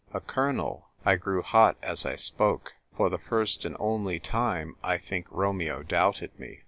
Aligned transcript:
A 0.15 0.19
colonel." 0.19 0.89
I 1.05 1.15
grew 1.15 1.43
hot 1.43 1.77
as 1.83 2.07
I 2.07 2.15
spoke. 2.15 2.73
For 2.97 3.07
the 3.07 3.19
first 3.19 3.65
and 3.65 3.77
only 3.79 4.19
time, 4.19 4.75
I 4.83 4.97
think 4.97 5.27
Romeo 5.29 5.83
doubted 5.83 6.31
me. 6.39 6.59